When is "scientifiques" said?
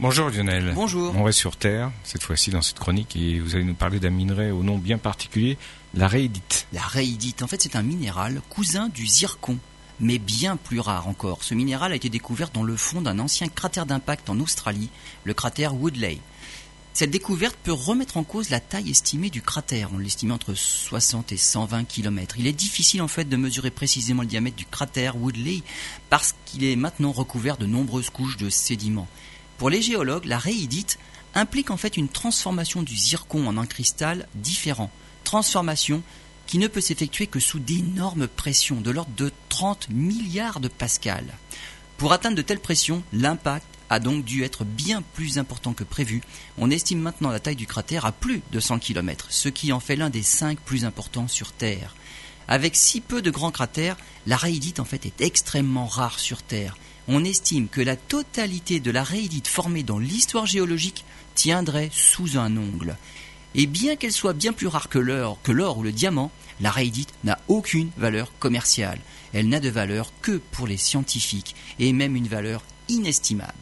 70.76-71.54